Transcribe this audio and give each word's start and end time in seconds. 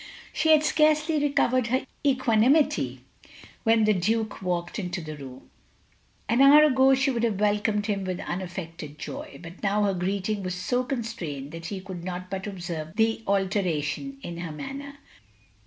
She 0.33 0.49
had 0.49 0.63
scarcely 0.63 1.19
recovered 1.21 1.67
her 1.67 1.85
equanimity 2.03 3.01
when 3.61 3.83
the 3.83 3.93
Duke 3.93 4.41
walked 4.41 4.79
into 4.79 4.99
the 4.99 5.15
room. 5.15 5.51
An 6.27 6.41
hour 6.41 6.63
ago 6.63 6.95
she 6.95 7.11
would 7.11 7.21
have 7.23 7.39
welcomed 7.39 7.85
him 7.85 8.03
with 8.05 8.19
unaffected 8.21 8.97
joy; 8.97 9.39
but 9.43 9.61
now 9.61 9.83
her 9.83 9.93
greeting 9.93 10.41
was 10.41 10.55
so 10.55 10.83
constrained 10.83 11.51
that 11.51 11.67
he 11.67 11.81
could 11.81 12.03
not 12.03 12.31
but 12.31 12.47
observe 12.47 12.95
the 12.95 13.21
alteration 13.27 14.17
in 14.23 14.39
her 14.39 14.51
manner. 14.51 14.95